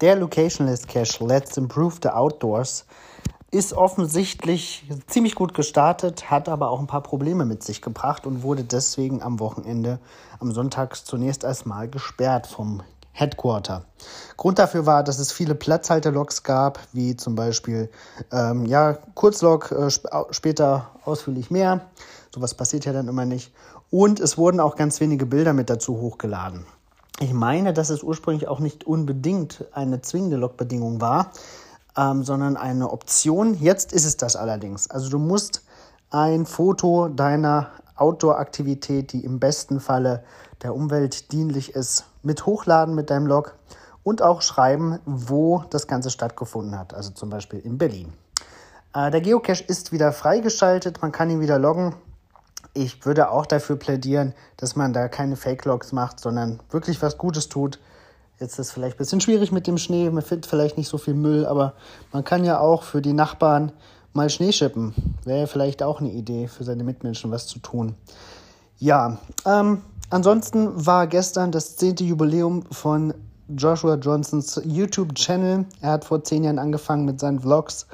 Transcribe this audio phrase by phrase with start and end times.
[0.00, 2.86] Der Locationless Cache Let's Improve the Outdoors
[3.50, 8.42] ist offensichtlich ziemlich gut gestartet, hat aber auch ein paar Probleme mit sich gebracht und
[8.42, 9.98] wurde deswegen am Wochenende,
[10.38, 12.82] am Sonntag zunächst erstmal gesperrt vom
[13.20, 13.84] Headquarter.
[14.36, 17.90] Grund dafür war, dass es viele Platzhalterlogs gab, wie zum Beispiel
[18.32, 21.82] ähm, ja, Kurzlog, äh, sp später ausführlich mehr.
[22.34, 23.52] Sowas passiert ja dann immer nicht.
[23.90, 26.64] Und es wurden auch ganz wenige Bilder mit dazu hochgeladen.
[27.18, 31.32] Ich meine, dass es ursprünglich auch nicht unbedingt eine zwingende Logbedingung war,
[31.98, 33.54] ähm, sondern eine Option.
[33.60, 34.88] Jetzt ist es das allerdings.
[34.88, 35.62] Also du musst
[36.10, 37.68] ein Foto deiner
[38.00, 40.24] Outdoor-Aktivität, die im besten Falle
[40.62, 43.54] der Umwelt dienlich ist, mit hochladen mit deinem Log
[44.02, 46.94] und auch schreiben, wo das Ganze stattgefunden hat.
[46.94, 48.12] Also zum Beispiel in Berlin.
[48.94, 51.94] Äh, der Geocache ist wieder freigeschaltet, man kann ihn wieder loggen.
[52.72, 57.48] Ich würde auch dafür plädieren, dass man da keine Fake-Logs macht, sondern wirklich was Gutes
[57.48, 57.80] tut.
[58.38, 60.96] Jetzt ist es vielleicht ein bisschen schwierig mit dem Schnee, man findet vielleicht nicht so
[60.96, 61.74] viel Müll, aber
[62.12, 63.72] man kann ja auch für die Nachbarn
[64.12, 64.94] mal Schnee schippen.
[65.24, 67.94] Wäre vielleicht auch eine Idee, für seine Mitmenschen was zu tun.
[68.78, 73.14] Ja, ähm, ansonsten war gestern das zehnte Jubiläum von
[73.56, 75.66] Joshua Johnsons YouTube-Channel.
[75.80, 77.86] Er hat vor zehn Jahren angefangen mit seinen Vlogs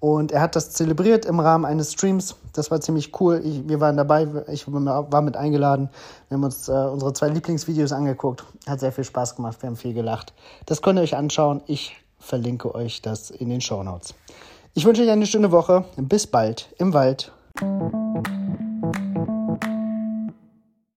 [0.00, 2.36] und er hat das zelebriert im Rahmen eines Streams.
[2.52, 3.40] Das war ziemlich cool.
[3.44, 5.88] Ich, wir waren dabei, ich war mit eingeladen.
[6.28, 8.44] Wir haben uns äh, unsere zwei Lieblingsvideos angeguckt.
[8.66, 10.34] Hat sehr viel Spaß gemacht, wir haben viel gelacht.
[10.66, 11.62] Das könnt ihr euch anschauen.
[11.66, 14.14] Ich verlinke euch das in den Show Notes.
[14.78, 15.86] Ich wünsche euch eine schöne Woche.
[15.96, 17.32] Bis bald im Wald.